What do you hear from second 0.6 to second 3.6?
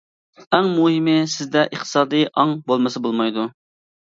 مۇھىمى سىزدە ئىقتىسادىي ئاڭ بولمىسا بولمايدۇ.